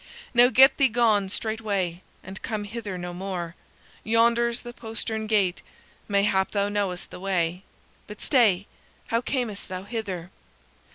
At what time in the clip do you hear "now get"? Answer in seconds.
0.33-0.77